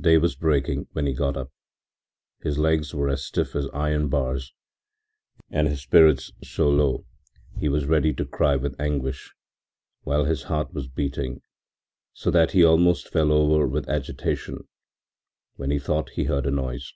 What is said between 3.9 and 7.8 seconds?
bars and his spirits so low that he